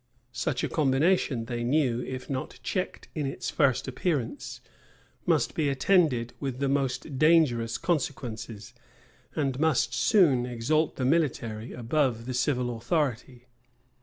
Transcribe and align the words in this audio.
Such 0.33 0.63
a 0.63 0.67
combination, 0.67 1.45
they 1.45 1.63
knew, 1.63 1.99
if 2.01 2.27
not 2.27 2.59
checked 2.63 3.07
in 3.13 3.27
its 3.27 3.51
first 3.51 3.87
appearance, 3.87 4.59
must 5.27 5.53
be 5.53 5.69
attended 5.69 6.33
with 6.39 6.57
the 6.57 6.67
most 6.67 7.19
dangerous 7.19 7.77
consequences, 7.77 8.73
and 9.35 9.59
must 9.59 9.93
soon 9.93 10.47
exalt 10.47 10.95
the 10.95 11.05
military 11.05 11.71
above 11.73 12.25
the 12.25 12.33
civil 12.33 12.75
authority. 12.77 13.45